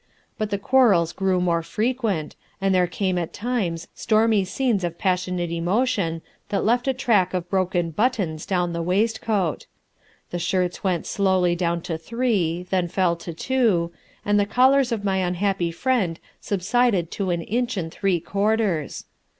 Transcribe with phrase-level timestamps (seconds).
[0.39, 5.51] But the quarrels grew more frequent and there came at times stormy scenes of passionate
[5.51, 9.67] emotion that left a track of broken buttons down the waistcoat.
[10.31, 13.91] The shirts went slowly down to three, then fell to two,
[14.25, 19.05] and the collars of my unhappy friend subsided to an inch and three quarters.